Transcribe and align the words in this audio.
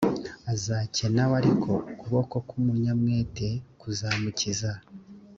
azakena 0.53 1.23
w 1.31 1.33
ariko 1.39 1.69
ukuboko 1.91 2.35
k 2.47 2.49
umunyamwete 2.57 3.47
kuzamukiza 3.81 4.71